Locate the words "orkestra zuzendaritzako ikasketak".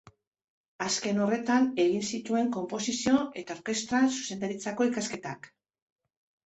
3.61-5.55